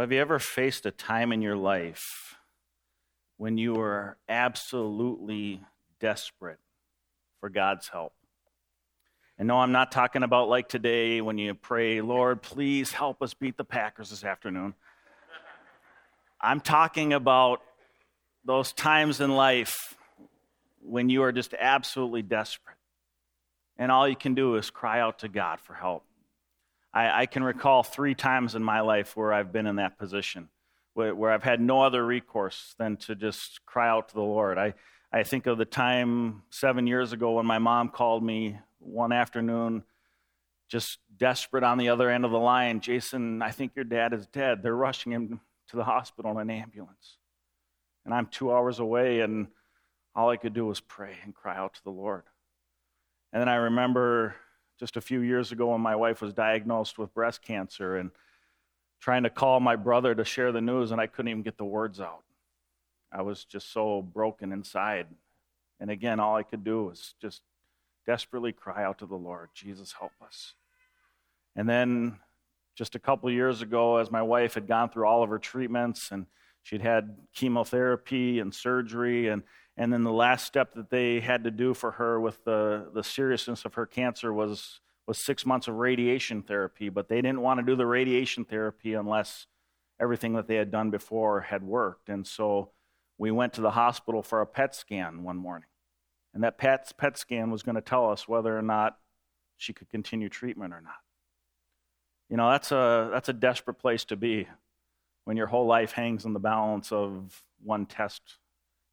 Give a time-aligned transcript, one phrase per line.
[0.00, 2.34] Well, have you ever faced a time in your life
[3.36, 5.60] when you were absolutely
[6.00, 6.58] desperate
[7.38, 8.14] for God's help?
[9.38, 13.34] And no, I'm not talking about like today when you pray, Lord, please help us
[13.34, 14.72] beat the Packers this afternoon.
[16.40, 17.60] I'm talking about
[18.42, 19.98] those times in life
[20.80, 22.78] when you are just absolutely desperate.
[23.76, 26.04] And all you can do is cry out to God for help.
[26.92, 30.48] I, I can recall three times in my life where I've been in that position,
[30.94, 34.58] where, where I've had no other recourse than to just cry out to the Lord.
[34.58, 34.74] I,
[35.12, 39.84] I think of the time seven years ago when my mom called me one afternoon,
[40.68, 42.80] just desperate on the other end of the line.
[42.80, 44.62] Jason, I think your dad is dead.
[44.62, 47.18] They're rushing him to the hospital in an ambulance.
[48.04, 49.48] And I'm two hours away, and
[50.14, 52.22] all I could do was pray and cry out to the Lord.
[53.32, 54.34] And then I remember
[54.80, 58.10] just a few years ago when my wife was diagnosed with breast cancer and
[58.98, 61.64] trying to call my brother to share the news, and I couldn't even get the
[61.64, 62.24] words out.
[63.12, 65.06] I was just so broken inside.
[65.80, 67.42] And again, all I could do was just
[68.06, 70.54] desperately cry out to the Lord, Jesus, help us.
[71.54, 72.18] And then
[72.74, 76.10] just a couple years ago, as my wife had gone through all of her treatments
[76.10, 76.24] and
[76.62, 79.42] she'd had chemotherapy and surgery, and
[79.80, 83.02] and then the last step that they had to do for her with the, the
[83.02, 86.90] seriousness of her cancer was, was six months of radiation therapy.
[86.90, 89.46] But they didn't want to do the radiation therapy unless
[89.98, 92.10] everything that they had done before had worked.
[92.10, 92.72] And so
[93.16, 95.70] we went to the hospital for a PET scan one morning.
[96.34, 98.98] And that PET, PET scan was going to tell us whether or not
[99.56, 101.00] she could continue treatment or not.
[102.28, 104.46] You know, that's a, that's a desperate place to be
[105.24, 108.39] when your whole life hangs in the balance of one test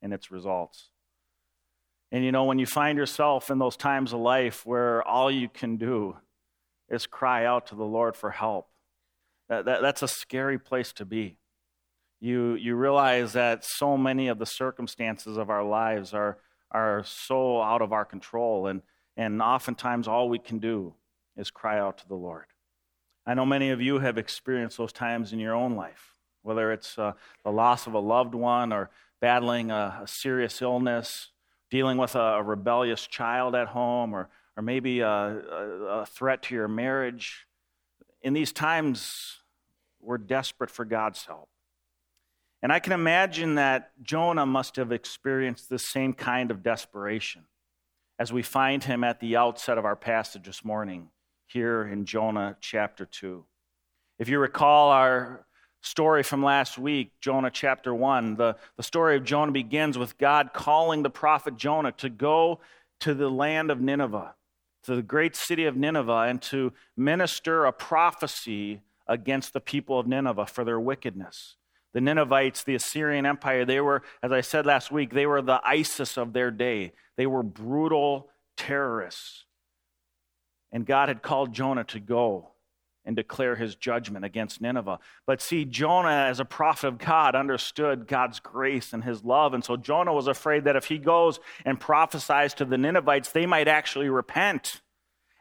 [0.02, 0.90] and its results.
[2.12, 5.50] And you know, when you find yourself in those times of life where all you
[5.50, 6.18] can do
[6.90, 8.70] is cry out to the Lord for help,
[9.50, 11.38] that, that, that's a scary place to be.
[12.20, 16.38] You, you realize that so many of the circumstances of our lives are,
[16.72, 18.82] are so out of our control, and,
[19.16, 20.94] and oftentimes all we can do
[21.36, 22.46] is cry out to the Lord.
[23.26, 26.98] I know many of you have experienced those times in your own life, whether it's
[26.98, 27.12] uh,
[27.44, 28.90] the loss of a loved one or
[29.22, 31.30] battling a, a serious illness,
[31.70, 36.56] dealing with a, a, rebellious child at home, or, or maybe a, a threat to
[36.56, 37.46] your marriage.
[38.22, 39.38] In these times,
[40.00, 41.50] we're desperate for God's help.
[42.62, 47.46] And I can imagine that Jonah must have experienced the same kind of desperation
[48.20, 51.10] as we find him at the outset of our passage this morning
[51.46, 53.46] here in Jonah chapter 2.
[54.20, 55.46] If you recall our
[55.88, 58.36] story from last week, Jonah chapter 1.
[58.36, 62.60] The, the story of Jonah begins with God calling the prophet Jonah to go
[63.00, 64.36] to the land of Nineveh,
[64.84, 70.08] to the great city of Nineveh, and to minister a prophecy against the people of
[70.08, 71.56] Nineveh for their wickedness.
[71.94, 75.62] The Ninevites, the Assyrian Empire, they were, as I said last week, they were the
[75.66, 76.92] ISIS of their day.
[77.16, 79.46] They were brutal terrorists.
[80.72, 82.52] And God had called Jonah to go
[83.08, 85.00] and declare his judgment against Nineveh.
[85.26, 89.54] But see, Jonah, as a prophet of God, understood God's grace and his love.
[89.54, 93.46] And so Jonah was afraid that if he goes and prophesies to the Ninevites, they
[93.46, 94.82] might actually repent.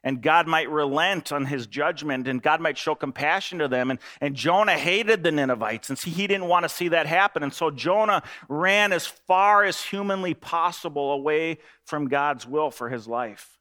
[0.05, 3.91] And God might relent on his judgment, and God might show compassion to them.
[3.91, 7.43] And, and Jonah hated the Ninevites, and see, he didn't want to see that happen.
[7.43, 13.09] And so Jonah ran as far as humanly possible away from God's will for his
[13.09, 13.59] life.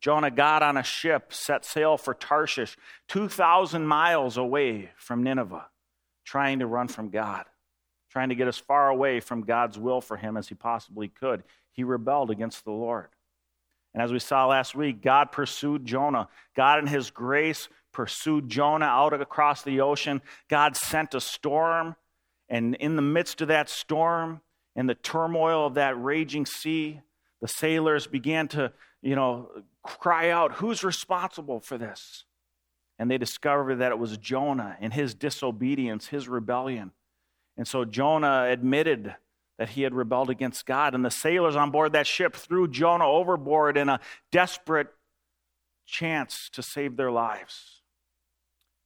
[0.00, 2.76] Jonah got on a ship, set sail for Tarshish,
[3.08, 5.66] 2,000 miles away from Nineveh,
[6.24, 7.44] trying to run from God,
[8.10, 11.42] trying to get as far away from God's will for him as he possibly could.
[11.72, 13.08] He rebelled against the Lord.
[13.92, 16.28] And as we saw last week, God pursued Jonah.
[16.56, 20.22] God, in his grace, pursued Jonah out across the ocean.
[20.48, 21.96] God sent a storm,
[22.48, 24.40] and in the midst of that storm,
[24.76, 27.00] in the turmoil of that raging sea,
[27.40, 29.48] the sailors began to, you know,
[29.82, 32.24] cry out, Who's responsible for this?
[32.98, 36.92] And they discovered that it was Jonah and his disobedience, his rebellion.
[37.56, 39.14] And so Jonah admitted
[39.58, 40.94] that he had rebelled against God.
[40.94, 44.00] And the sailors on board that ship threw Jonah overboard in a
[44.30, 44.88] desperate
[45.86, 47.80] chance to save their lives.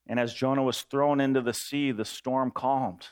[0.07, 3.09] And as Jonah was thrown into the sea, the storm calmed.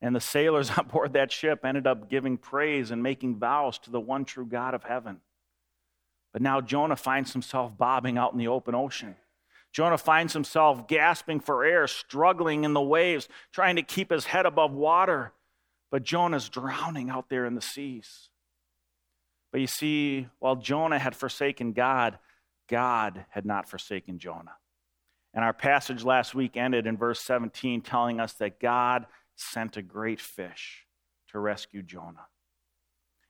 [0.00, 3.90] And the sailors on board that ship ended up giving praise and making vows to
[3.90, 5.20] the one true God of heaven.
[6.32, 9.16] But now Jonah finds himself bobbing out in the open ocean.
[9.72, 14.46] Jonah finds himself gasping for air, struggling in the waves, trying to keep his head
[14.46, 15.32] above water.
[15.90, 18.28] But Jonah's drowning out there in the seas.
[19.50, 22.18] But you see, while Jonah had forsaken God,
[22.68, 24.56] God had not forsaken Jonah.
[25.34, 29.06] And our passage last week ended in verse 17, telling us that God
[29.38, 30.86] sent a great fish
[31.30, 32.26] to rescue Jonah.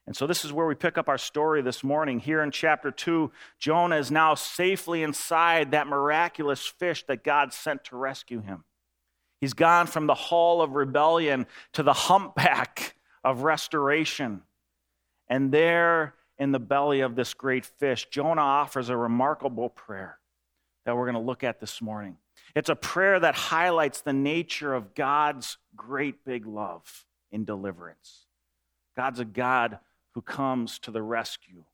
[0.06, 2.18] And so, this is where we pick up our story this morning.
[2.18, 7.84] Here in chapter 2, Jonah is now safely inside that miraculous fish that God sent
[7.84, 8.64] to rescue him.
[9.38, 14.42] He's gone from the hall of rebellion to the humpback of restoration.
[15.28, 20.18] And there in the belly of this great fish, Jonah offers a remarkable prayer
[20.86, 22.16] that we're going to look at this morning.
[22.54, 28.26] It's a prayer that highlights the nature of God's great big love in deliverance.
[28.96, 29.78] God's a God
[30.14, 31.64] who comes to the rescue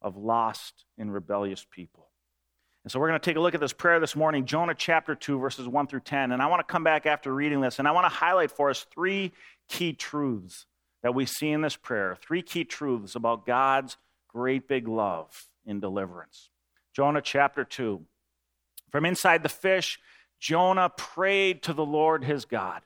[0.00, 2.08] of lost and rebellious people.
[2.84, 5.14] And so we're going to take a look at this prayer this morning, Jonah chapter
[5.14, 6.32] 2, verses 1 through 10.
[6.32, 8.70] And I want to come back after reading this, and I want to highlight for
[8.70, 9.32] us three
[9.68, 10.66] key truths
[11.04, 12.16] that we see in this prayer.
[12.20, 13.96] Three key truths about God's
[14.26, 16.50] great big love in deliverance.
[16.92, 18.04] Jonah chapter 2.
[18.90, 20.00] From inside the fish,
[20.42, 22.82] Jonah prayed to the Lord his God.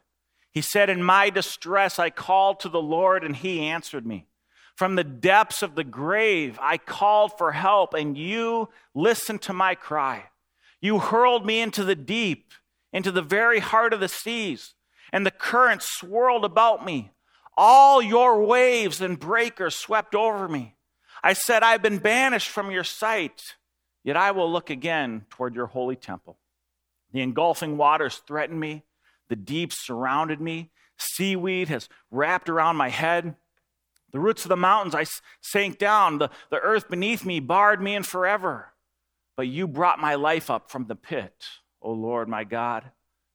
[0.52, 4.26] He said, In my distress, I called to the Lord, and he answered me.
[4.74, 9.74] From the depths of the grave, I called for help, and you listened to my
[9.74, 10.24] cry.
[10.82, 12.52] You hurled me into the deep,
[12.92, 14.74] into the very heart of the seas,
[15.10, 17.10] and the currents swirled about me.
[17.56, 20.74] All your waves and breakers swept over me.
[21.22, 23.40] I said, I've been banished from your sight,
[24.04, 26.36] yet I will look again toward your holy temple.
[27.16, 28.84] The engulfing waters threatened me,
[29.30, 33.36] the deep surrounded me, seaweed has wrapped around my head.
[34.12, 35.06] The roots of the mountains I
[35.40, 36.18] sank down.
[36.18, 38.74] The, the earth beneath me barred me in forever.
[39.34, 41.46] But you brought my life up from the pit,
[41.80, 42.84] O Lord my God.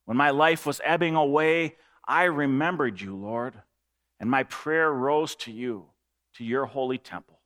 [0.06, 1.76] When my life was ebbing away,
[2.08, 3.64] I remembered you, Lord,
[4.20, 5.88] and my prayer rose to you,
[6.36, 7.40] to your holy temple.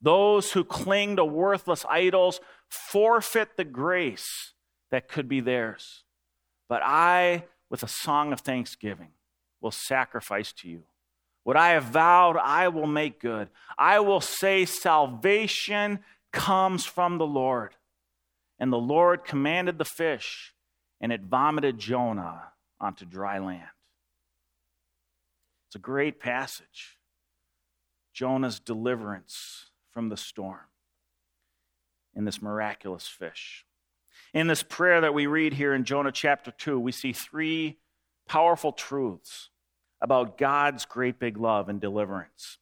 [0.00, 4.52] Those who cling to worthless idols forfeit the grace
[4.90, 6.04] that could be theirs.
[6.68, 9.10] But I, with a song of thanksgiving,
[9.60, 10.82] will sacrifice to you.
[11.44, 13.48] What I have vowed, I will make good.
[13.78, 16.00] I will say, Salvation
[16.32, 17.76] comes from the Lord.
[18.58, 20.54] And the Lord commanded the fish,
[21.00, 23.68] and it vomited Jonah onto dry land.
[25.68, 26.98] It's a great passage.
[28.12, 30.68] Jonah's deliverance from the storm
[32.14, 33.66] in this miraculous fish.
[34.36, 37.78] In this prayer that we read here in Jonah chapter 2, we see three
[38.28, 39.48] powerful truths
[40.02, 42.58] about God's great big love and deliverance.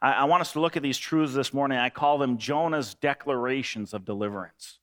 [0.00, 1.76] I, I, want us to look at these truths this morning.
[1.76, 4.78] I call them Jonah's declarations of deliverance.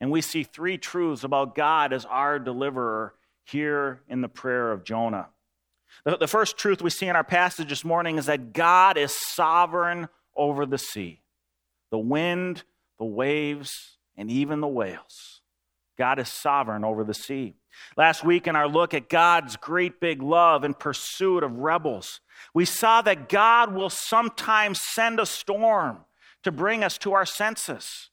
[0.00, 4.84] And we see three truths about God as our deliverer here in the prayer of
[4.84, 5.28] Jonah.
[6.06, 9.14] The, the first truth we see in our passage this morning is that God is
[9.14, 11.20] sovereign over the sea,
[11.90, 12.62] the wind,
[12.98, 15.33] the waves, and even the whales.
[15.98, 17.54] God is sovereign over the sea.
[17.96, 22.20] Last week, in our look at God's great big love and pursuit of rebels,
[22.52, 25.98] we saw that God will sometimes send a storm
[26.42, 28.10] to bring us to our senses.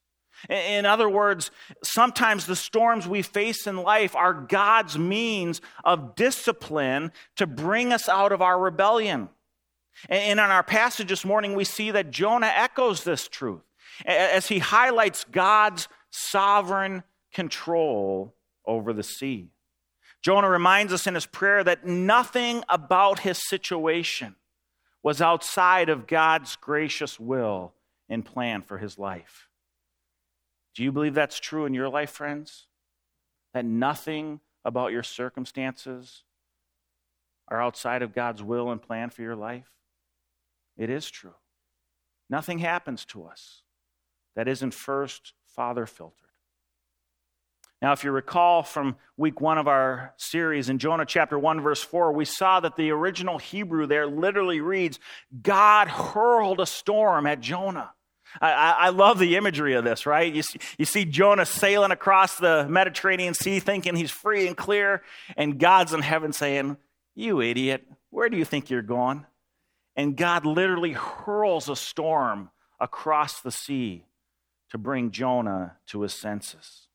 [0.49, 1.51] In other words,
[1.83, 8.09] sometimes the storms we face in life are God's means of discipline to bring us
[8.09, 9.29] out of our rebellion.
[10.09, 13.61] And in our passage this morning, we see that Jonah echoes this truth
[14.05, 18.35] as he highlights God's sovereign control
[18.65, 19.49] over the sea.
[20.21, 24.35] Jonah reminds us in his prayer that nothing about his situation
[25.03, 27.73] was outside of God's gracious will
[28.07, 29.47] and plan for his life.
[30.75, 32.67] Do you believe that's true in your life, friends?
[33.53, 36.23] That nothing about your circumstances
[37.47, 39.71] are outside of God's will and plan for your life?
[40.77, 41.35] It is true.
[42.29, 43.63] Nothing happens to us
[44.35, 46.30] that isn't first Father filtered.
[47.81, 51.81] Now, if you recall from week one of our series in Jonah chapter 1, verse
[51.81, 54.99] 4, we saw that the original Hebrew there literally reads,
[55.41, 57.91] God hurled a storm at Jonah.
[58.39, 60.33] I, I, love the imagery of this, right?
[60.33, 65.01] You see, you see Jonah sailing across the Mediterranean Sea thinking he's free and clear,
[65.35, 66.77] and God's in heaven saying,
[67.13, 69.25] You idiot, where do you think you're going?
[69.97, 74.05] And God literally hurls a storm across the sea
[74.69, 76.87] to bring Jonah to his senses.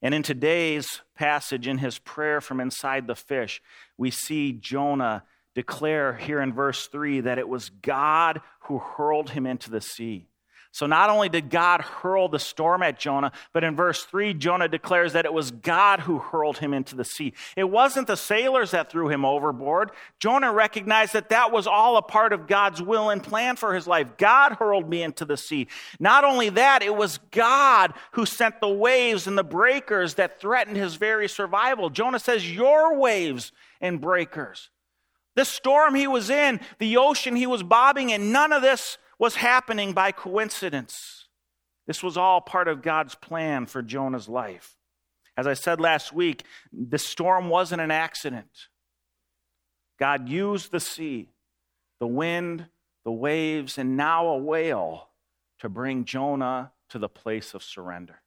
[0.00, 3.60] And in today's passage, in his prayer from inside the fish,
[3.96, 5.24] we see Jonah
[5.54, 10.28] declare here in verse 3 that it was God who hurled him into the sea.
[10.70, 14.68] So not only did God hurl the storm at Jonah, but in verse 3, Jonah
[14.68, 17.32] declares that it was God who hurled him into the sea.
[17.56, 19.90] It wasn't the sailors that threw him overboard.
[20.20, 23.86] Jonah recognized that that was all a part of God's will and plan for his
[23.86, 24.18] life.
[24.18, 25.68] God hurled me into the sea.
[25.98, 30.76] Not only that, it was God who sent the waves and the breakers that threatened
[30.76, 31.88] his very survival.
[31.88, 34.68] Jonah says, Your waves and breakers.
[35.34, 39.36] The storm he was in, the ocean he was bobbing in, none of this was
[39.36, 41.26] happening by coincidence.
[41.86, 44.76] This was all part of God's plan for Jonah's life.
[45.36, 48.50] As I said last week, the storm wasn't an accident.
[49.98, 51.30] God used the sea,
[52.00, 52.66] the wind,
[53.04, 55.08] the waves, and now a whale
[55.60, 58.20] to bring Jonah to the place of surrender.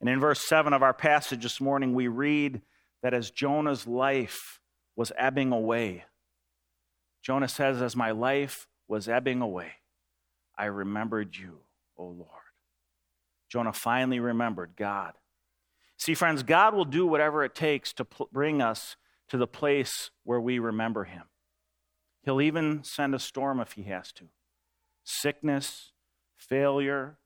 [0.00, 2.62] And in verse 7 of our passage this morning, we read
[3.02, 4.60] that as Jonah's life
[4.96, 6.04] was ebbing away,
[7.22, 9.72] Jonah says, As my life was ebbing away,
[10.60, 11.60] I remembered you,
[11.96, 12.28] O Lord.
[13.48, 15.14] Jonah finally remembered God.
[15.96, 18.96] See, friends, God will do whatever it takes to pl- bring us
[19.30, 21.22] to the place where we remember Him.
[22.24, 24.24] He'll even send a storm if He has to.
[25.02, 25.92] Sickness,
[26.36, 27.16] failure,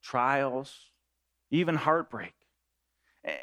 [0.00, 0.92] trials,
[1.50, 2.34] even heartbreak.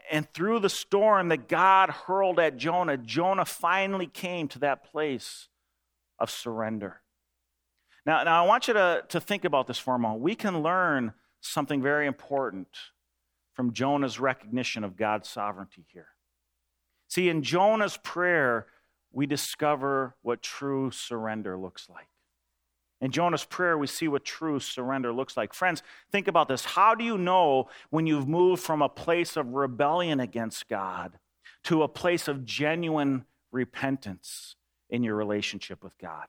[0.09, 5.49] And through the storm that God hurled at Jonah, Jonah finally came to that place
[6.17, 7.01] of surrender.
[8.07, 10.21] Now, now I want you to, to think about this for a moment.
[10.21, 12.69] We can learn something very important
[13.53, 16.07] from Jonah's recognition of God's sovereignty here.
[17.09, 18.67] See, in Jonah's prayer,
[19.11, 22.07] we discover what true surrender looks like.
[23.01, 25.53] In Jonah's prayer, we see what true surrender looks like.
[25.53, 26.63] Friends, think about this.
[26.63, 31.19] How do you know when you've moved from a place of rebellion against God
[31.65, 34.55] to a place of genuine repentance
[34.89, 36.27] in your relationship with God?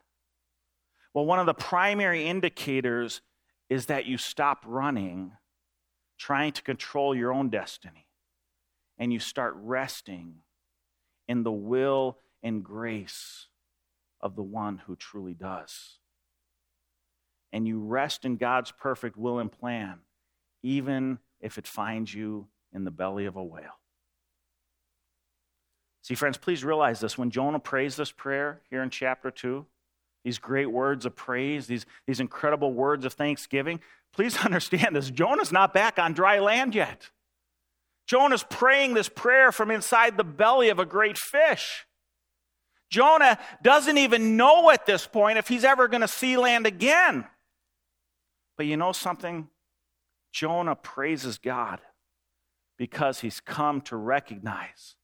[1.15, 3.23] Well, one of the primary indicators
[3.69, 5.33] is that you stop running,
[6.19, 8.07] trying to control your own destiny,
[8.99, 10.37] and you start resting
[11.27, 13.47] in the will and grace
[14.21, 15.99] of the one who truly does.
[17.53, 20.01] And you rest in God's perfect will and plan,
[20.63, 23.79] even if it finds you in the belly of a whale.
[26.03, 27.19] See, friends, please realize this.
[27.19, 29.67] When Jonah prays this prayer here in chapter 2,
[30.25, 33.81] these great words of praise, these, these incredible words of thanksgiving.
[34.13, 37.11] Please understand this Jonah's not back on dry land yet.
[38.07, 41.87] Jonah's praying this prayer from inside the belly of a great fish.
[42.91, 47.27] Jonah doesn't even know at this point if he's ever going to see land again.
[48.57, 49.49] But you know something?
[50.33, 51.81] Jonah praises God
[52.79, 54.97] because he's come to recognize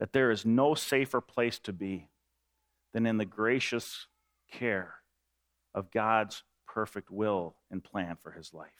[0.00, 2.08] that there is no safer place to be
[2.92, 4.08] than in the gracious
[4.52, 4.94] care
[5.74, 8.70] of God's perfect will and plan for his life.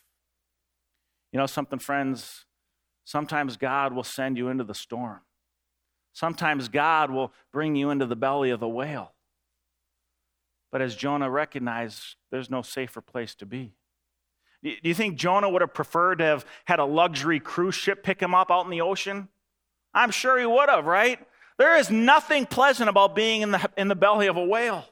[1.33, 2.45] You know something, friends?
[3.05, 5.21] Sometimes God will send you into the storm.
[6.13, 9.13] Sometimes God will bring you into the belly of the whale.
[10.71, 13.75] But as Jonah recognized, there's no safer place to be.
[14.63, 18.21] Do you think Jonah would have preferred to have had a luxury cruise ship pick
[18.21, 19.29] him up out in the ocean?
[19.93, 21.19] I'm sure he would have, right?
[21.59, 24.87] There is nothing pleasant about being in the, in the belly of a whale.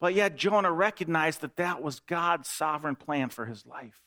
[0.00, 4.00] But yet, Jonah recognized that that was God's sovereign plan for his life.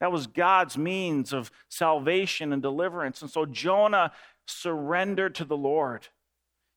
[0.00, 3.22] That was God's means of salvation and deliverance.
[3.22, 4.10] And so Jonah
[4.46, 6.08] surrendered to the Lord.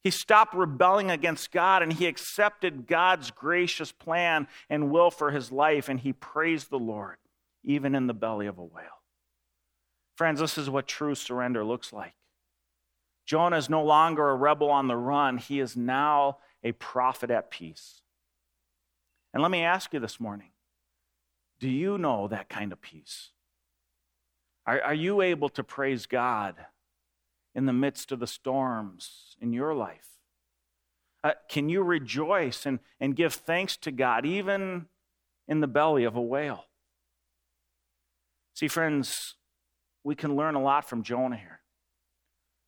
[0.04, 5.52] He stopped rebelling against God and he accepted God's gracious plan and will for his
[5.52, 7.18] life, and he praised the Lord,
[7.64, 9.02] even in the belly of a whale.
[10.16, 12.14] Friends, this is what true surrender looks like.
[13.26, 17.50] Jonah is no longer a rebel on the run, he is now a prophet at
[17.50, 18.04] peace.
[19.36, 20.50] And let me ask you this morning
[21.60, 23.32] do you know that kind of peace?
[24.66, 26.56] Are, are you able to praise God
[27.54, 30.08] in the midst of the storms in your life?
[31.24, 34.86] Uh, can you rejoice and, and give thanks to God even
[35.48, 36.66] in the belly of a whale?
[38.54, 39.36] See, friends,
[40.04, 41.60] we can learn a lot from Jonah here.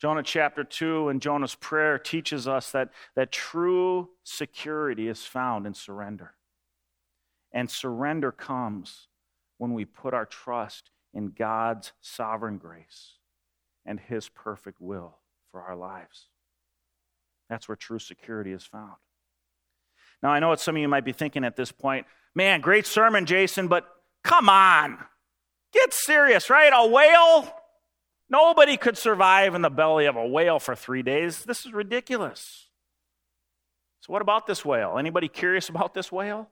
[0.01, 5.73] Jonah chapter 2 and Jonah's prayer teaches us that, that true security is found in
[5.73, 6.33] surrender.
[7.51, 9.07] And surrender comes
[9.57, 13.13] when we put our trust in God's sovereign grace
[13.85, 15.17] and His perfect will
[15.51, 16.27] for our lives.
[17.49, 18.95] That's where true security is found.
[20.21, 22.85] Now, I know what some of you might be thinking at this point man, great
[22.85, 23.87] sermon, Jason, but
[24.23, 24.99] come on.
[25.73, 26.71] Get serious, right?
[26.73, 27.51] A whale?
[28.29, 31.43] Nobody could survive in the belly of a whale for three days.
[31.45, 32.67] This is ridiculous.
[34.01, 34.97] So, what about this whale?
[34.97, 36.49] Anybody curious about this whale?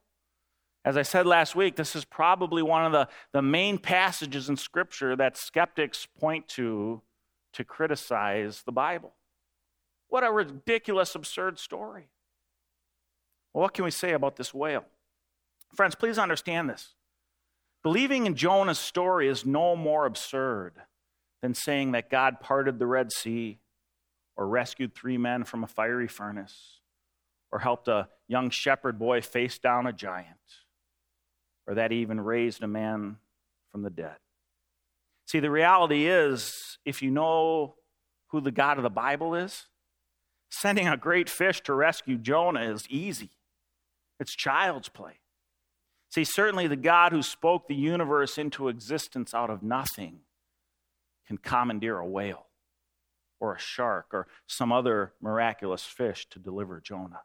[0.85, 4.55] As I said last week, this is probably one of the, the main passages in
[4.55, 7.01] Scripture that skeptics point to
[7.53, 9.13] to criticize the Bible.
[10.09, 12.09] What a ridiculous, absurd story.
[13.53, 14.83] Well, what can we say about this whale?
[15.73, 16.95] Friends, please understand this.
[17.81, 20.73] Believing in Jonah's story is no more absurd
[21.41, 23.59] than saying that God parted the Red Sea
[24.35, 26.81] or rescued three men from a fiery furnace
[27.53, 30.64] or helped a young shepherd boy face down a giant
[31.67, 33.17] or that he even raised a man
[33.71, 34.17] from the dead.
[35.25, 37.75] See, the reality is, if you know
[38.27, 39.67] who the God of the Bible is,
[40.49, 43.31] sending a great fish to rescue Jonah is easy.
[44.19, 45.19] It's child's play.
[46.11, 50.19] See, certainly the God who spoke the universe into existence out of nothing
[51.27, 52.45] can commandeer a whale
[53.39, 57.21] or a shark or some other miraculous fish to deliver Jonah.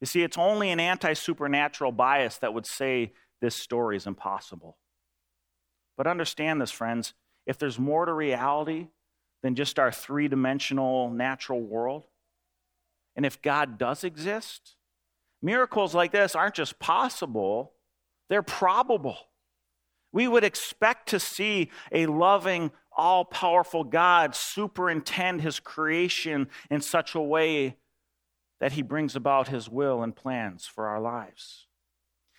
[0.00, 4.76] You see, it's only an anti supernatural bias that would say this story is impossible.
[5.96, 7.14] But understand this, friends
[7.46, 8.88] if there's more to reality
[9.42, 12.04] than just our three dimensional natural world,
[13.14, 14.74] and if God does exist,
[15.40, 17.72] miracles like this aren't just possible,
[18.28, 19.16] they're probable.
[20.12, 27.14] We would expect to see a loving, all powerful God superintend his creation in such
[27.14, 27.76] a way
[28.58, 31.66] that he brings about his will and plans for our lives.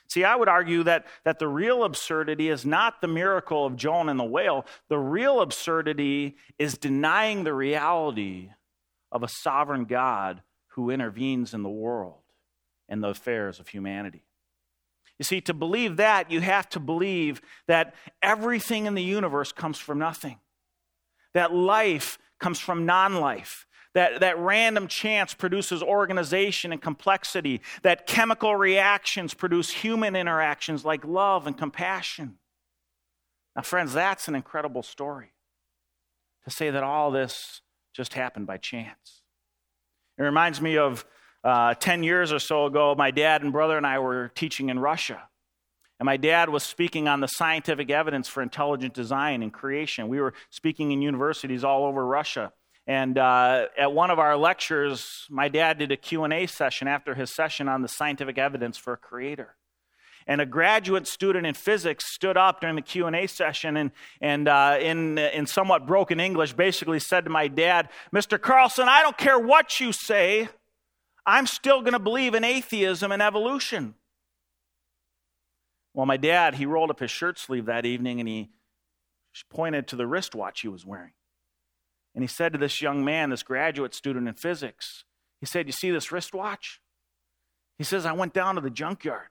[0.08, 4.12] See, I would argue that, that the real absurdity is not the miracle of Jonah
[4.12, 4.66] and the whale.
[4.88, 8.50] The real absurdity is denying the reality
[9.12, 12.22] of a sovereign God who intervenes in the world
[12.88, 14.24] and the affairs of humanity.
[15.20, 19.78] You see, to believe that, you have to believe that everything in the universe comes
[19.78, 20.40] from nothing,
[21.34, 23.67] that life comes from non life,
[23.98, 31.04] that, that random chance produces organization and complexity, that chemical reactions produce human interactions like
[31.04, 32.38] love and compassion.
[33.56, 35.34] Now, friends, that's an incredible story
[36.44, 37.62] to say that all this
[37.92, 39.24] just happened by chance.
[40.20, 41.04] It reminds me of
[41.44, 44.77] uh, 10 years or so ago, my dad and brother and I were teaching in
[44.77, 45.24] Russia.
[46.00, 50.08] And my dad was speaking on the scientific evidence for intelligent design and creation.
[50.08, 52.54] We were speaking in universities all over Russia.
[52.88, 57.29] And uh, at one of our lectures, my dad did a Q&A session after his
[57.36, 59.56] session on the scientific evidence for a creator.
[60.26, 64.78] And a graduate student in physics stood up during the Q&A session and, and uh,
[64.80, 68.39] in, in somewhat broken English basically said to my dad, Mr.
[68.39, 70.47] Carlson, I don't care what you say.
[71.26, 73.95] I'm still going to believe in atheism and evolution.
[75.93, 78.50] Well, my dad, he rolled up his shirt sleeve that evening and he
[79.50, 81.12] pointed to the wristwatch he was wearing.
[82.17, 85.03] And he said to this young man, this graduate student in physics,
[85.39, 86.82] he said, You see this wristwatch?
[87.77, 89.27] He says, I went down to the junkyard.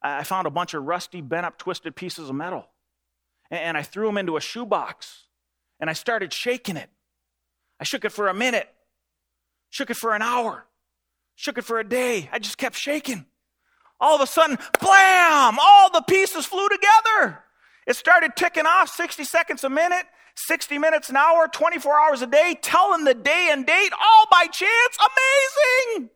[0.00, 2.68] I found a bunch of rusty, bent up, twisted pieces of metal.
[3.50, 5.24] And I threw them into a shoebox.
[5.78, 6.88] And I started shaking it.
[7.78, 8.66] I shook it for a minute,
[9.68, 10.64] shook it for an hour,
[11.34, 12.30] shook it for a day.
[12.32, 13.26] I just kept shaking.
[14.00, 15.58] All of a sudden, blam!
[15.60, 17.40] All the pieces flew together.
[17.86, 20.06] It started ticking off 60 seconds a minute.
[20.36, 24.46] 60 minutes an hour, 24 hours a day, telling the day and date all by
[24.46, 24.98] chance.
[24.98, 26.10] Amazing!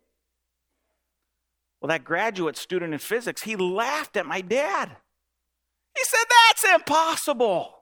[1.80, 4.96] Well, that graduate student in physics, he laughed at my dad.
[5.96, 7.74] He said, That's impossible.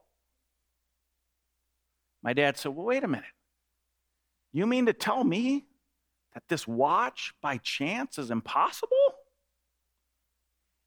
[2.22, 3.26] My dad said, Well, wait a minute.
[4.52, 5.66] You mean to tell me
[6.34, 8.96] that this watch by chance is impossible?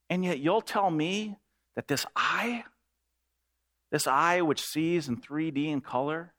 [0.08, 1.36] And yet you'll tell me
[1.76, 2.64] that this eye
[3.92, 6.32] this eye, which sees in 3D in color,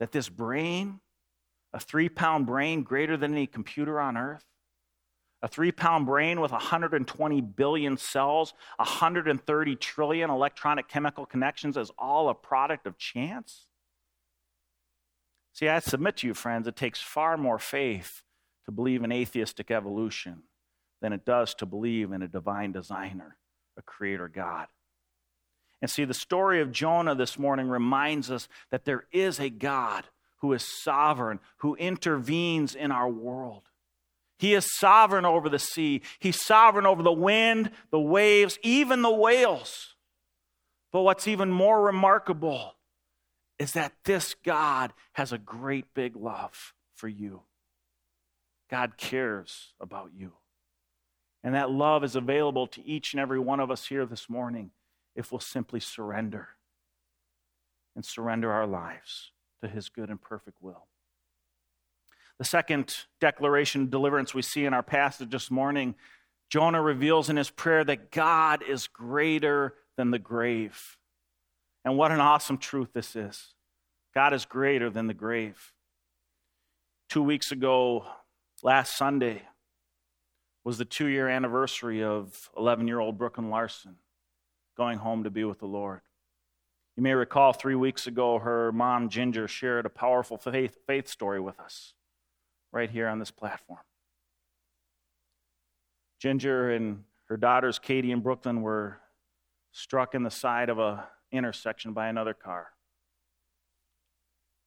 [0.00, 1.00] that this brain,
[1.72, 4.44] a three pound brain greater than any computer on earth,
[5.42, 12.30] a three pound brain with 120 billion cells, 130 trillion electronic chemical connections, is all
[12.30, 13.66] a product of chance?
[15.52, 18.22] See, I submit to you, friends, it takes far more faith
[18.64, 20.44] to believe in atheistic evolution
[21.02, 23.36] than it does to believe in a divine designer,
[23.78, 24.68] a creator God.
[25.82, 30.04] And see, the story of Jonah this morning reminds us that there is a God
[30.38, 33.68] who is sovereign, who intervenes in our world.
[34.38, 39.12] He is sovereign over the sea, He's sovereign over the wind, the waves, even the
[39.12, 39.94] whales.
[40.92, 42.76] But what's even more remarkable
[43.58, 47.42] is that this God has a great big love for you.
[48.70, 50.32] God cares about you.
[51.42, 54.70] And that love is available to each and every one of us here this morning
[55.16, 56.48] if we'll simply surrender
[57.94, 60.86] and surrender our lives to his good and perfect will.
[62.38, 65.94] The second declaration of deliverance we see in our passage this morning
[66.48, 70.96] Jonah reveals in his prayer that God is greater than the grave.
[71.84, 73.54] And what an awesome truth this is.
[74.14, 75.72] God is greater than the grave.
[77.08, 78.04] Two weeks ago,
[78.62, 79.42] last Sunday,
[80.64, 83.96] was the two year anniversary of 11 year old Brooklyn Larson
[84.76, 86.00] going home to be with the Lord.
[86.96, 91.40] You may recall three weeks ago, her mom, Ginger, shared a powerful faith, faith story
[91.40, 91.94] with us
[92.72, 93.80] right here on this platform.
[96.18, 98.98] Ginger and her daughters, Katie and Brooklyn, were
[99.72, 102.68] struck in the side of a intersection by another car.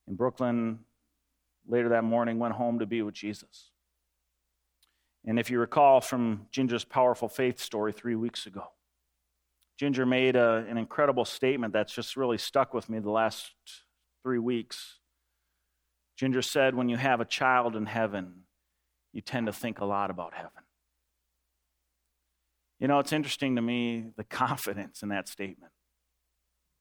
[0.08, 0.80] And Brooklyn,
[1.67, 3.72] later that morning, went home to be with Jesus.
[5.26, 8.72] And if you recall from Ginger's powerful faith story three weeks ago,
[9.79, 13.49] Ginger made a, an incredible statement that's just really stuck with me the last
[14.23, 14.99] three weeks.
[16.17, 18.41] Ginger said, When you have a child in heaven,
[19.13, 20.51] you tend to think a lot about heaven.
[22.81, 25.71] You know, it's interesting to me the confidence in that statement.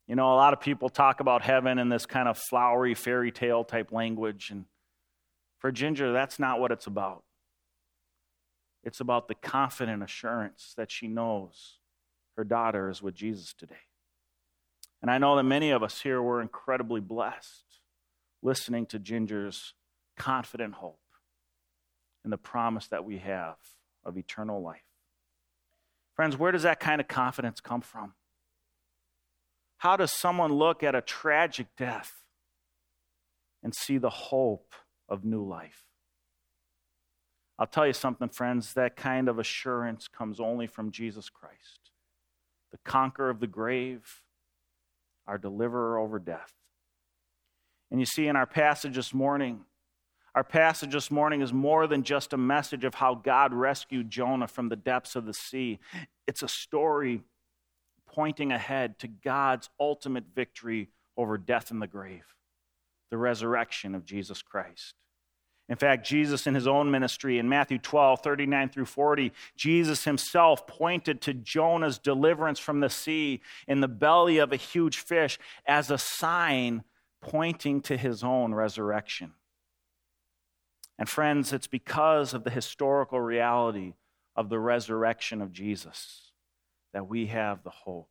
[0.08, 3.30] You know, a lot of people talk about heaven in this kind of flowery fairy
[3.30, 4.50] tale type language.
[4.50, 4.64] And
[5.60, 7.22] for Ginger, that's not what it's about.
[8.82, 11.77] It's about the confident assurance that she knows
[12.38, 13.74] her daughter is with Jesus today.
[15.02, 17.64] And I know that many of us here were incredibly blessed
[18.42, 19.74] listening to Ginger's
[20.16, 21.00] confident hope
[22.22, 23.56] and the promise that we have
[24.04, 24.84] of eternal life.
[26.14, 28.14] Friends, where does that kind of confidence come from?
[29.78, 32.22] How does someone look at a tragic death
[33.64, 34.74] and see the hope
[35.08, 35.82] of new life?
[37.58, 41.87] I'll tell you something, friends, that kind of assurance comes only from Jesus Christ
[42.72, 44.22] the conqueror of the grave,
[45.26, 46.52] our deliverer over death.
[47.90, 49.60] And you see, in our passage this morning,
[50.34, 54.46] our passage this morning is more than just a message of how God rescued Jonah
[54.46, 55.78] from the depths of the sea.
[56.26, 57.22] It's a story
[58.06, 62.24] pointing ahead to God's ultimate victory over death and the grave,
[63.10, 64.94] the resurrection of Jesus Christ.
[65.68, 70.66] In fact, Jesus in his own ministry in Matthew 12, 39 through 40, Jesus himself
[70.66, 75.90] pointed to Jonah's deliverance from the sea in the belly of a huge fish as
[75.90, 76.84] a sign
[77.20, 79.32] pointing to his own resurrection.
[80.98, 83.94] And friends, it's because of the historical reality
[84.34, 86.32] of the resurrection of Jesus
[86.94, 88.08] that we have the hope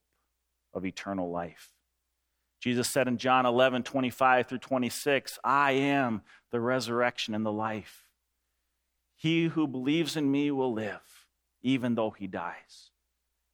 [0.74, 1.72] of eternal life.
[2.60, 8.08] Jesus said in John 11, 25 through 26, I am the resurrection and the life.
[9.16, 11.28] He who believes in me will live,
[11.62, 12.92] even though he dies.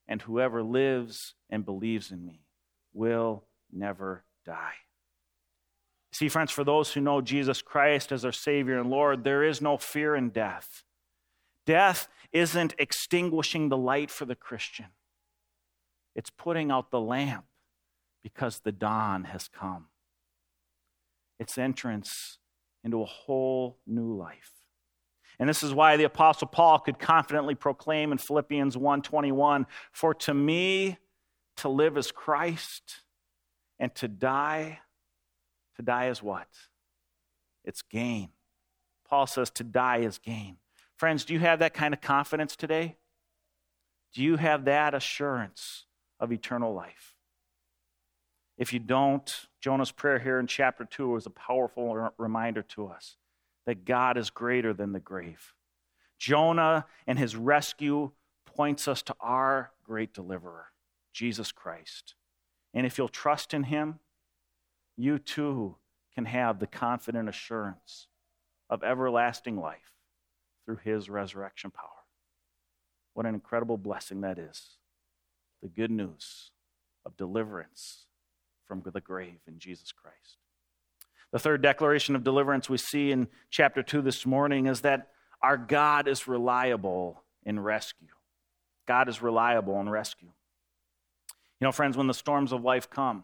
[0.08, 2.46] And whoever lives and believes in me
[2.94, 4.74] will never die.
[6.12, 9.62] See, friends, for those who know Jesus Christ as their Savior and Lord, there is
[9.62, 10.84] no fear in death.
[11.66, 14.88] Death isn't extinguishing the light for the Christian,
[16.16, 17.46] it's putting out the lamp
[18.24, 19.88] because the dawn has come.
[21.40, 22.40] Its entrance
[22.84, 24.52] into a whole new life.
[25.40, 30.34] And this is why the apostle Paul could confidently proclaim in Philippians 1:21, "For to
[30.34, 30.98] me
[31.58, 33.02] to live is Christ,
[33.80, 34.82] and to die
[35.76, 36.70] to die is what?
[37.64, 38.32] It's gain."
[39.06, 40.60] Paul says to die is gain.
[40.96, 42.98] Friends, do you have that kind of confidence today?
[44.12, 45.88] Do you have that assurance
[46.20, 47.13] of eternal life?
[48.58, 53.18] If you don't, Jonah's prayer here in chapter 2 is a powerful reminder to us
[53.66, 55.54] that God is greater than the grave.
[56.20, 58.12] Jonah and his rescue
[58.46, 60.68] points us to our great deliverer,
[61.14, 62.16] Jesus Christ.
[62.74, 64.00] And if you'll trust in him,
[64.96, 65.78] you too
[66.14, 68.08] can have the confident assurance
[68.70, 69.92] of everlasting life
[70.66, 71.90] through his resurrection power.
[73.14, 74.78] What an incredible blessing that is.
[75.62, 76.52] The good news
[77.06, 78.06] of deliverance
[78.68, 80.38] from the grave in Jesus Christ.
[81.32, 85.10] The third declaration of deliverance we see in chapter 2 this morning is that
[85.42, 88.08] our God is reliable in rescue.
[88.88, 90.30] God is reliable in rescue.
[91.60, 93.24] You know, friends, when the storms of life come,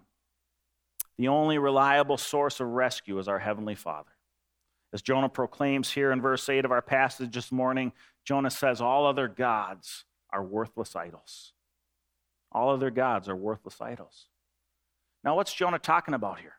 [1.18, 4.12] the only reliable source of rescue is our Heavenly Father.
[4.94, 7.92] As Jonah proclaims here in verse 8 of our passage this morning,
[8.26, 11.54] Jonah says, All other gods are worthless idols.
[12.52, 14.28] All other gods are worthless idols.
[15.24, 16.54] Now, what's Jonah talking about here?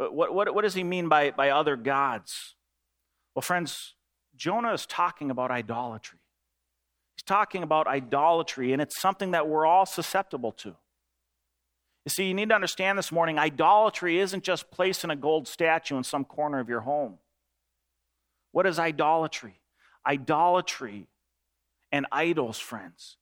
[0.00, 2.54] Uh, what, what, what does he mean by, by other gods?
[3.34, 3.94] Well, friends,
[4.34, 6.18] Jonah is talking about idolatry.
[7.16, 10.74] He's talking about idolatry, and it's something that we're all susceptible to.
[12.04, 15.96] You see, you need to understand this morning idolatry isn't just placing a gold statue
[15.96, 17.18] in some corner of your home.
[18.50, 19.60] What is idolatry?
[20.06, 21.06] Idolatry
[21.92, 23.18] And idols, friends.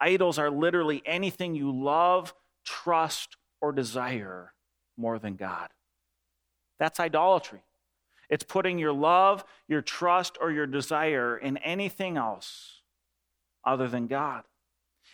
[0.00, 4.52] Idols are literally anything you love, trust, or desire
[4.96, 5.68] more than God.
[6.78, 7.62] That's idolatry.
[8.28, 12.82] It's putting your love, your trust, or your desire in anything else
[13.64, 14.44] other than God.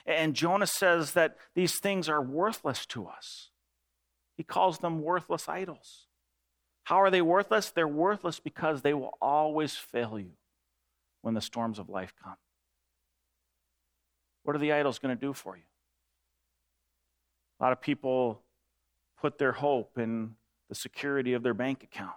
[0.07, 3.50] And Jonah says that these things are worthless to us.
[4.37, 6.07] He calls them worthless idols.
[6.85, 7.70] How are they worthless?
[7.70, 10.33] They're worthless because they will always fail you
[11.20, 12.37] when the storms of life come.
[14.42, 15.62] What are the idols going to do for you?
[17.62, 18.42] A lot of people
[19.20, 20.33] put their hope in
[20.68, 22.16] the security of their bank account.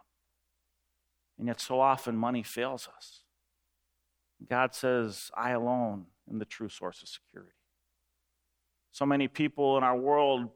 [1.37, 3.21] And yet, so often, money fails us.
[4.49, 7.53] God says, I alone am the true source of security.
[8.91, 10.49] So many people in our world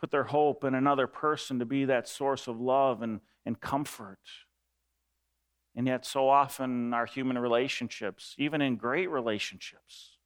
[0.00, 4.18] put their hope in another person to be that source of love and, and comfort.
[5.76, 10.16] And yet, so often, our human relationships, even in great relationships,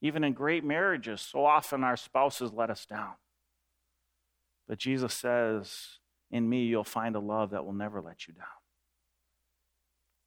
[0.00, 3.12] even in great marriages, so often our spouses let us down.
[4.68, 5.98] But Jesus says,
[6.30, 8.46] In me, you'll find a love that will never let you down.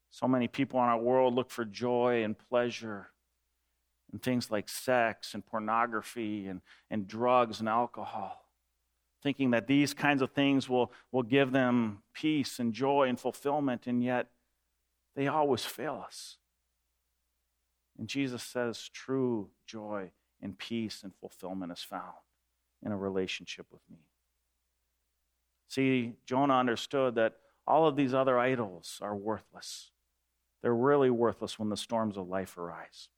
[0.10, 3.10] So many people in our world look for joy and pleasure
[4.12, 8.50] in things like sex and pornography and, and drugs and alcohol,
[9.22, 13.86] thinking that these kinds of things will, will give them peace and joy and fulfillment,
[13.86, 14.30] and yet
[15.16, 16.38] they always fail us.
[17.98, 22.14] And Jesus says true joy and peace and fulfillment is found
[22.86, 23.98] in a relationship with me.
[25.68, 27.34] See, Jonah understood that
[27.66, 29.92] all of these other idols are worthless.
[30.62, 33.10] They're really worthless when the storms of life arise.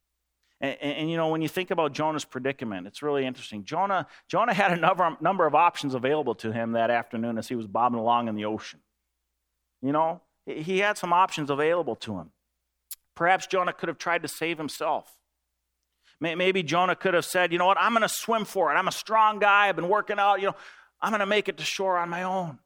[0.62, 3.64] And, and, and, you know, when you think about Jonah's predicament, it's really interesting.
[3.64, 7.56] Jonah, Jonah had a number, number of options available to him that afternoon as he
[7.56, 8.82] was bobbing along in the ocean.
[9.82, 12.32] You know, he had some options available to him.
[13.16, 15.16] Perhaps Jonah could have tried to save himself.
[16.22, 18.76] Maybe Jonah could have said, you know what, I'm going to swim for it.
[18.76, 19.70] I'm a strong guy.
[19.70, 20.42] I've been working out.
[20.42, 20.56] You know,
[21.02, 22.60] I'm going to make it to shore on my own.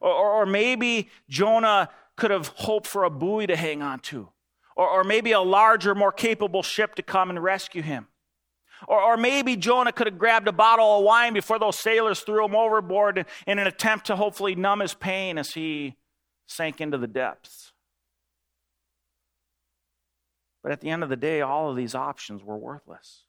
[0.00, 4.28] Or, or, maybe Jonah could have hoped for a buoy to hang on to.
[4.76, 8.08] Or, or maybe a larger, more capable ship to come and rescue him.
[8.86, 12.44] Or, or, maybe Jonah could have grabbed a bottle of wine before those sailors threw
[12.44, 15.96] him overboard in, in an attempt to hopefully numb his pain as he
[16.46, 17.72] sank into the depths.
[20.62, 23.24] But at the end of the day, all of these options were worthless.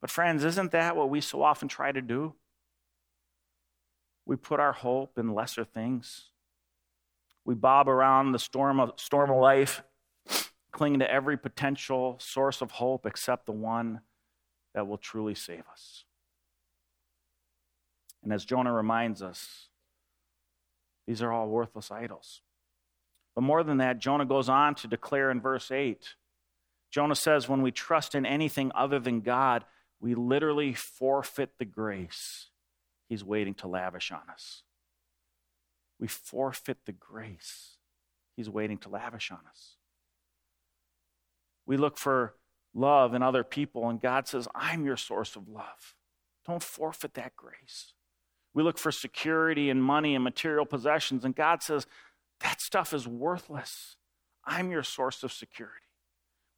[0.00, 2.34] But, friends, isn't that what we so often try to do?
[4.26, 6.30] We put our hope in lesser things.
[7.44, 9.82] We bob around the storm of, storm of life,
[10.72, 14.00] clinging to every potential source of hope except the one
[14.74, 16.04] that will truly save us.
[18.22, 19.68] And as Jonah reminds us,
[21.06, 22.42] these are all worthless idols.
[23.34, 26.14] But more than that, Jonah goes on to declare in verse 8
[26.90, 29.64] Jonah says, When we trust in anything other than God,
[30.00, 32.48] we literally forfeit the grace
[33.08, 34.62] he's waiting to lavish on us.
[35.98, 37.76] We forfeit the grace
[38.36, 39.76] he's waiting to lavish on us.
[41.66, 42.34] We look for
[42.74, 45.94] love in other people, and God says, I'm your source of love.
[46.46, 47.92] Don't forfeit that grace.
[48.54, 51.86] We look for security and money and material possessions, and God says,
[52.40, 53.96] that stuff is worthless.
[54.44, 55.89] I'm your source of security.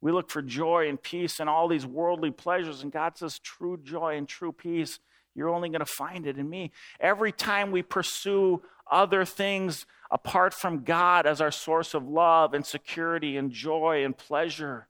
[0.03, 3.77] We look for joy and peace and all these worldly pleasures, and God says, true
[3.81, 4.99] joy and true peace,
[5.33, 6.73] you're only going to find it in me.
[6.99, 8.61] Every time we pursue
[8.91, 14.15] other things apart from God as our source of love and security and joy and
[14.15, 14.89] pleasure,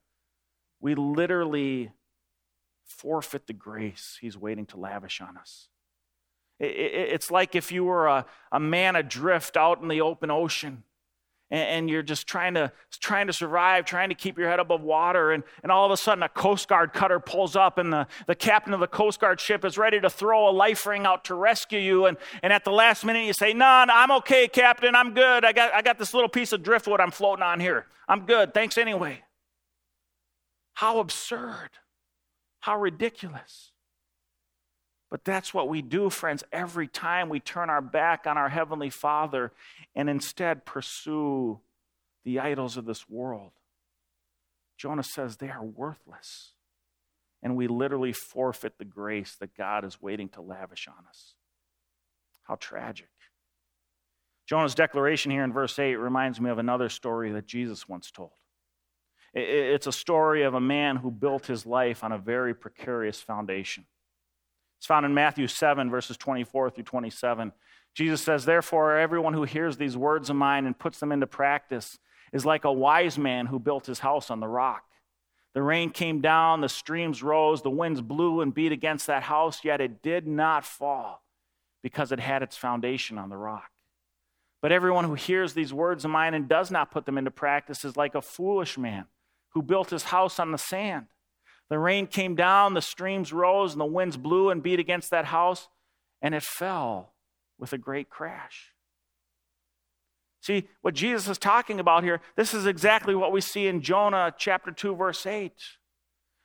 [0.81, 1.91] we literally
[2.83, 5.67] forfeit the grace He's waiting to lavish on us.
[6.59, 10.83] It's like if you were a, a man adrift out in the open ocean
[11.53, 14.81] and, and, you're just trying to, trying to survive, trying to keep your head above
[14.81, 18.07] water, and, and all of a sudden a Coast Guard cutter pulls up and the,
[18.25, 21.25] the captain of the Coast Guard ship is ready to throw a life ring out
[21.25, 22.07] to rescue you.
[22.07, 25.45] And, and at the last minute you say, No, no, I'm okay, Captain, I'm good.
[25.45, 27.85] I got, I got this little piece of driftwood I'm floating on here.
[28.09, 28.53] I'm good.
[28.53, 29.21] Thanks anyway.
[30.73, 31.69] How absurd.
[32.61, 33.72] How ridiculous.
[35.13, 38.89] But that's what we do, friends, every time we turn our back on our Heavenly
[38.89, 39.51] Father
[39.95, 41.59] and instead pursue
[42.25, 43.51] the idols of this world.
[44.75, 46.53] Jonah says they are worthless.
[47.43, 51.35] And we literally forfeit the grace that God is waiting to lavish on us.
[52.45, 53.11] How tragic.
[54.47, 58.31] Jonah's declaration here in verse 8 reminds me of another story that Jesus once told.
[59.35, 63.85] It's a story of a man who built his life on a very precarious foundation.
[64.83, 67.53] It's found in Matthew 7, verses 24 through 27.
[67.95, 71.99] Jesus says, Therefore, everyone who hears these words of mine and puts them into practice
[72.33, 74.83] is like a wise man who built his house on the rock.
[75.53, 79.63] The rain came down, the streams rose, the winds blew and beat against that house,
[79.63, 81.23] yet it did not fall
[81.81, 83.69] because it had its foundation on the rock.
[84.61, 87.85] But everyone who hears these words of mine and does not put them into practice
[87.85, 89.05] is like a foolish man
[89.51, 91.05] who built his house on the sand.
[91.73, 95.25] The rain came down, the streams rose, and the winds blew and beat against that
[95.25, 95.69] house,
[96.21, 97.13] and it fell
[97.57, 98.73] with a great crash.
[100.39, 104.35] See, what Jesus is talking about here, this is exactly what we see in Jonah
[104.37, 105.51] chapter 2, verse 8.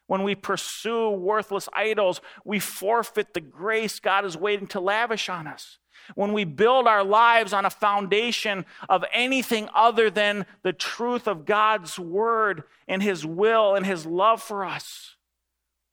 [0.07, 5.47] When we pursue worthless idols, we forfeit the grace God is waiting to lavish on
[5.47, 5.77] us.
[6.15, 11.45] When we build our lives on a foundation of anything other than the truth of
[11.45, 15.17] God's word and His will and His love for us,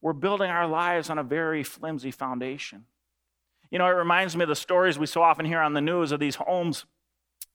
[0.05, 2.85] we're building our lives on a very flimsy foundation.
[3.71, 6.11] You know, it reminds me of the stories we so often hear on the news
[6.11, 6.85] of these homes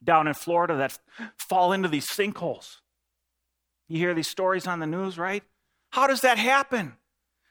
[0.03, 0.99] down in Florida that
[1.37, 2.79] fall into these sinkholes.
[3.87, 5.45] You hear these stories on the news, right?
[5.91, 6.95] How does that happen?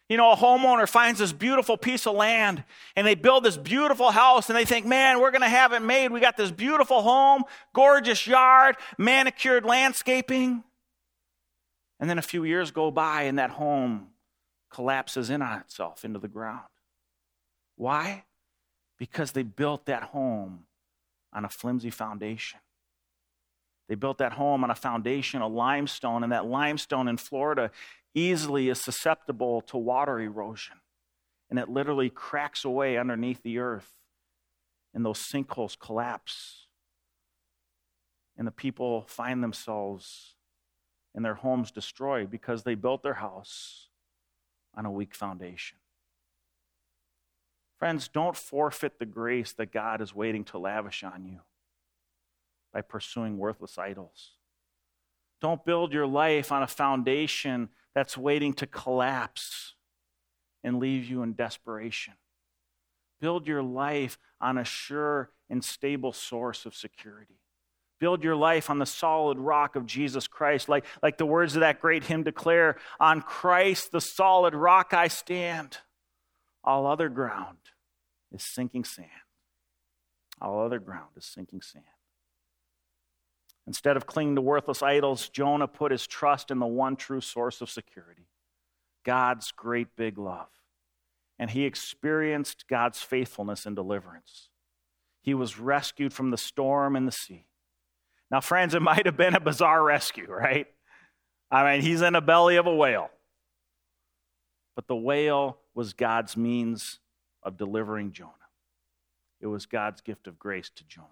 [0.10, 2.66] You know, a homeowner finds this beautiful piece of land
[2.98, 5.82] and they build this beautiful house and they think, man, we're going to have it
[5.82, 6.12] made.
[6.12, 10.62] We got this beautiful home, gorgeous yard, manicured landscaping.
[12.02, 14.10] And then a few years go by and that home
[14.70, 16.68] collapses in on itself into the ground.
[17.76, 18.26] Why?
[18.98, 20.66] Because they built that home
[21.34, 22.60] on a flimsy foundation.
[23.88, 27.72] They built that home on a foundation of limestone, and that limestone in Florida
[28.14, 30.78] easily is susceptible to water erosion.
[31.50, 33.92] And it literally cracks away underneath the earth,
[34.94, 36.68] and those sinkholes collapse.
[38.38, 40.36] And the people find themselves
[41.16, 43.89] and their homes destroyed because they built their house
[44.80, 45.78] on a weak foundation.
[47.78, 51.40] Friends, don't forfeit the grace that God is waiting to lavish on you
[52.74, 54.32] by pursuing worthless idols.
[55.42, 59.76] Don't build your life on a foundation that's waiting to collapse
[60.64, 62.14] and leave you in desperation.
[63.20, 67.42] Build your life on a sure and stable source of security.
[68.00, 71.60] Build your life on the solid rock of Jesus Christ, like, like the words of
[71.62, 75.78] that great hymn declare On Christ, the solid rock, I stand.
[76.64, 77.58] All other ground
[78.32, 79.10] is sinking sand.
[80.42, 81.84] All other ground is sinking sand.
[83.68, 87.62] Instead of clinging to worthless idols, Jonah put his trust in the one true source
[87.62, 88.28] of security
[89.04, 90.48] God's great big love.
[91.38, 94.50] And he experienced God's faithfulness and deliverance.
[95.22, 97.46] He was rescued from the storm and the sea.
[98.32, 100.68] Now, friends, it might have been a bizarre rescue, right?
[101.52, 103.10] I mean, he's in the belly of a whale.
[104.76, 107.00] But the whale was God's means
[107.44, 108.34] of delivering Jonah.
[109.42, 111.08] It was God's gift of grace to Jonah.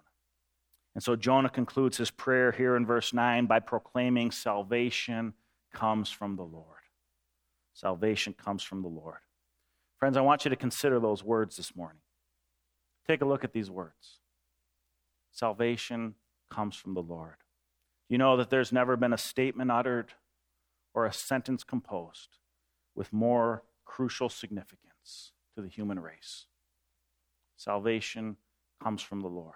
[0.94, 5.34] And so Jonah concludes his prayer here in verse 9 by proclaiming salvation
[5.72, 6.64] comes from the Lord.
[7.74, 9.18] Salvation comes from the Lord.
[9.98, 12.00] Friends, I want you to consider those words this morning.
[13.06, 14.20] Take a look at these words.
[15.32, 16.14] Salvation
[16.50, 17.36] comes from the Lord.
[18.08, 20.14] You know that there's never been a statement uttered
[20.94, 22.38] or a sentence composed
[22.94, 26.46] with more crucial significance to the human race.
[27.56, 28.36] Salvation
[28.82, 29.54] comes from the Lord.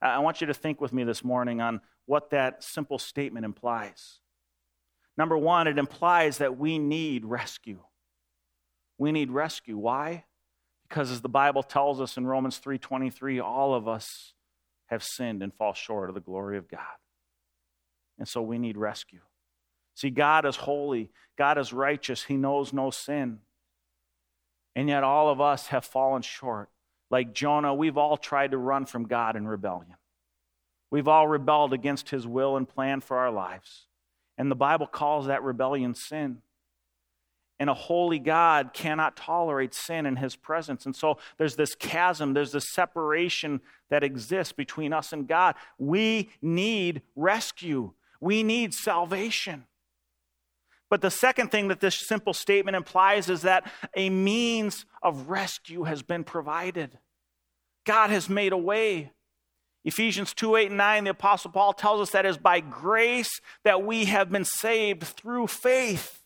[0.00, 4.18] I want you to think with me this morning on what that simple statement implies.
[5.16, 7.80] Number one, it implies that we need rescue.
[8.98, 9.76] We need rescue.
[9.76, 10.24] Why?
[10.88, 14.34] Because as the Bible tells us in Romans 3:23, all of us
[14.92, 16.80] have sinned and fall short of the glory of God.
[18.18, 19.20] And so we need rescue.
[19.94, 23.38] See, God is holy, God is righteous, He knows no sin.
[24.76, 26.68] And yet, all of us have fallen short.
[27.10, 29.96] Like Jonah, we've all tried to run from God in rebellion.
[30.90, 33.86] We've all rebelled against his will and plan for our lives.
[34.38, 36.38] And the Bible calls that rebellion sin.
[37.58, 40.84] And a holy God cannot tolerate sin in his presence.
[40.84, 43.60] And so there's this chasm, there's this separation
[43.90, 45.54] that exists between us and God.
[45.78, 49.66] We need rescue, we need salvation.
[50.90, 55.84] But the second thing that this simple statement implies is that a means of rescue
[55.84, 56.98] has been provided.
[57.86, 59.12] God has made a way.
[59.84, 63.30] Ephesians 2 8 and 9, the Apostle Paul tells us that is by grace
[63.64, 66.21] that we have been saved through faith.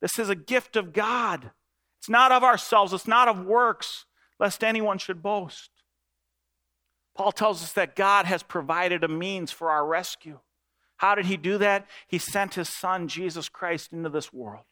[0.00, 1.50] This is a gift of God.
[1.98, 4.06] It's not of ourselves, it's not of works,
[4.38, 5.70] lest anyone should boast.
[7.14, 10.38] Paul tells us that God has provided a means for our rescue.
[10.96, 11.86] How did he do that?
[12.06, 14.64] He sent his son, Jesus Christ, into this world.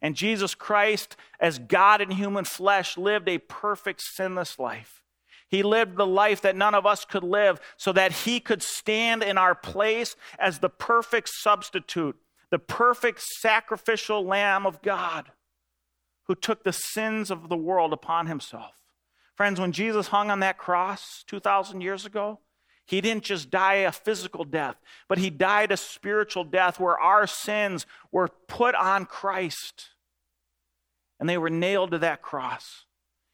[0.00, 5.02] And Jesus Christ, as God in human flesh, lived a perfect, sinless life.
[5.48, 9.22] He lived the life that none of us could live so that he could stand
[9.22, 12.16] in our place as the perfect substitute,
[12.50, 15.30] the perfect sacrificial Lamb of God
[16.24, 18.74] who took the sins of the world upon himself.
[19.34, 22.40] Friends, when Jesus hung on that cross 2,000 years ago,
[22.86, 24.76] he didn't just die a physical death,
[25.08, 29.90] but he died a spiritual death where our sins were put on Christ
[31.20, 32.84] and they were nailed to that cross.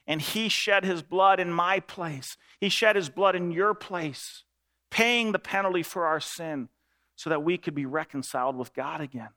[0.06, 2.36] And he shed his blood in my place.
[2.60, 4.44] He shed his blood in your place,
[4.90, 6.68] paying the penalty for our sin
[7.16, 9.30] so that we could be reconciled with God again.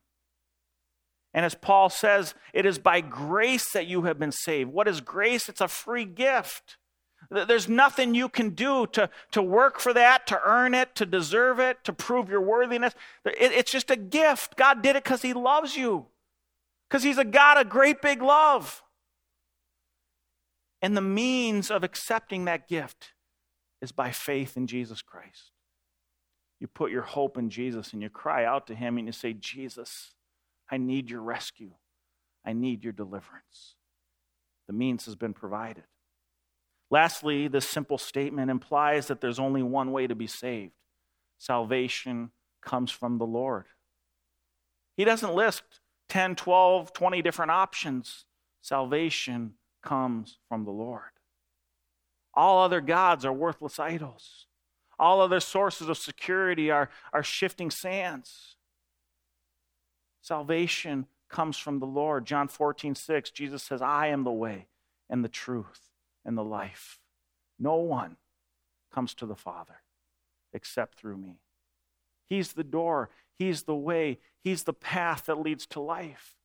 [1.33, 4.71] And as Paul says, it is by grace that you have been saved.
[4.71, 5.49] What is grace?
[5.49, 6.77] It's a free gift.
[7.29, 11.59] There's nothing you can do to, to work for that, to earn it, to deserve
[11.59, 12.93] it, to prove your worthiness.
[13.25, 14.55] It, it's just a gift.
[14.55, 16.05] God did it because He loves you,
[16.89, 18.81] because He's a God of great big love.
[20.81, 23.13] And the means of accepting that gift
[23.81, 25.51] is by faith in Jesus Christ.
[26.59, 29.33] You put your hope in Jesus and you cry out to Him and you say,
[29.33, 30.13] Jesus,
[30.69, 31.71] I need your rescue.
[32.45, 33.75] I need your deliverance.
[34.67, 35.83] The means has been provided.
[36.89, 40.73] Lastly, this simple statement implies that there's only one way to be saved
[41.39, 42.31] salvation
[42.63, 43.65] comes from the Lord.
[44.95, 45.61] He doesn't list
[46.09, 48.25] 10, 12, 20 different options.
[48.61, 49.53] Salvation
[49.83, 51.03] comes from the Lord.
[52.33, 54.46] All other gods are worthless idols.
[54.99, 58.55] All other sources of security are, are shifting sands.
[60.21, 62.25] Salvation comes from the Lord.
[62.25, 64.67] John 14, 6, Jesus says, I am the way
[65.09, 65.91] and the truth
[66.25, 66.99] and the life.
[67.59, 68.17] No one
[68.93, 69.81] comes to the Father
[70.53, 71.39] except through me.
[72.25, 76.35] He's the door, He's the way, He's the path that leads to life.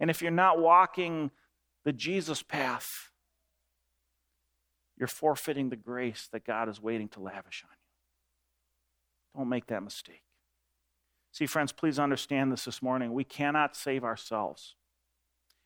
[0.00, 1.30] And if you're not walking
[1.84, 3.10] the Jesus path,
[4.98, 7.81] you're forfeiting the grace that God is waiting to lavish on you.
[9.36, 10.22] Don't make that mistake.
[11.32, 13.12] See, friends, please understand this this morning.
[13.12, 14.74] We cannot save ourselves.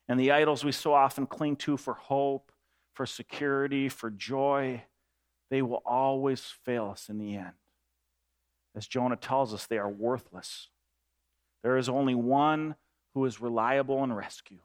[0.07, 2.51] And the idols we so often cling to for hope
[2.97, 4.83] for security, for joy,
[5.51, 7.53] they will always fail us in the end.
[8.75, 10.69] As Jonah tells us, they are worthless.
[11.61, 12.75] There is only one
[13.13, 14.61] who is reliable in rescue.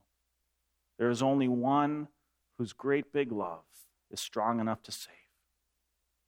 [0.98, 2.09] There is only one
[2.57, 3.64] whose great big love
[4.11, 5.12] is strong enough to save,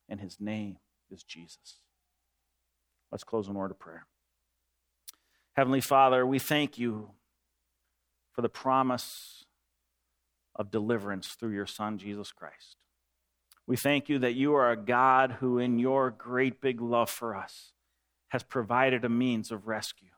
[0.06, 0.76] and his name
[1.10, 1.78] is Jesus.
[3.14, 4.06] Let's close in word of prayer.
[5.52, 7.10] Heavenly Father, we thank you
[8.32, 9.44] for the promise
[10.56, 12.74] of deliverance through your Son, Jesus Christ.
[13.68, 17.36] We thank you that you are a God who, in your great big love for
[17.36, 17.70] us,
[18.30, 20.08] has provided a means of rescue.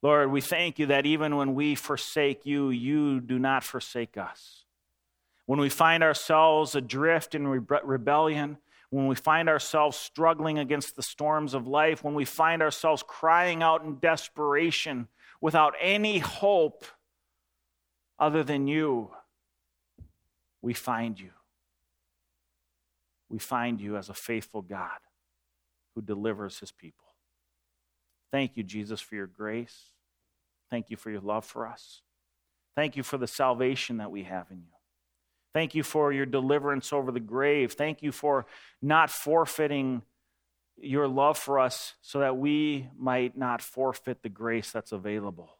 [0.00, 4.64] Lord, we thank you that even when we forsake you, you do not forsake us.
[5.44, 8.56] When we find ourselves adrift in rebellion,
[8.92, 13.62] when we find ourselves struggling against the storms of life, when we find ourselves crying
[13.62, 15.08] out in desperation
[15.40, 16.84] without any hope
[18.18, 19.10] other than you,
[20.60, 21.30] we find you.
[23.30, 24.98] We find you as a faithful God
[25.94, 27.06] who delivers his people.
[28.30, 29.88] Thank you, Jesus, for your grace.
[30.68, 32.02] Thank you for your love for us.
[32.76, 34.71] Thank you for the salvation that we have in you.
[35.54, 37.72] Thank you for your deliverance over the grave.
[37.72, 38.46] Thank you for
[38.80, 40.02] not forfeiting
[40.78, 45.58] your love for us so that we might not forfeit the grace that's available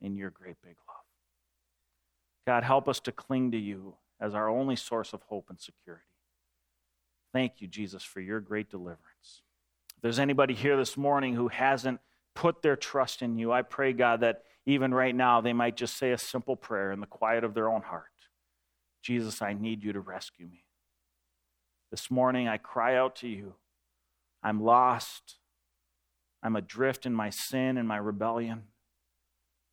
[0.00, 0.96] in your great big love.
[2.46, 6.02] God, help us to cling to you as our only source of hope and security.
[7.34, 9.42] Thank you, Jesus, for your great deliverance.
[9.96, 12.00] If there's anybody here this morning who hasn't
[12.34, 15.98] put their trust in you, I pray, God, that even right now they might just
[15.98, 18.06] say a simple prayer in the quiet of their own heart
[19.06, 20.64] Jesus, I need you to rescue me.
[21.92, 23.54] This morning I cry out to you.
[24.42, 25.36] I'm lost.
[26.42, 28.64] I'm adrift in my sin and my rebellion.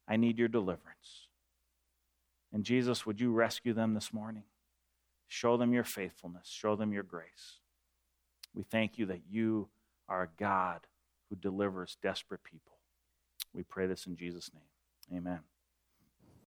[0.07, 1.29] I need your deliverance.
[2.53, 4.43] And Jesus, would you rescue them this morning?
[5.27, 7.59] Show them your faithfulness, show them your grace.
[8.53, 9.69] We thank you that you
[10.07, 10.81] are a God
[11.29, 12.73] who delivers desperate people.
[13.51, 15.17] We pray this in Jesus' name.
[15.17, 15.39] Amen.